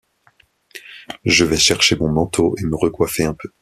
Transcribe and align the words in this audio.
Je 1.25 1.45
vais 1.45 1.57
chercher 1.57 1.95
mon 1.95 2.09
manteau 2.11 2.55
et 2.57 2.63
me 2.63 2.75
recoiffer 2.75 3.23
un 3.23 3.35
peu. 3.35 3.49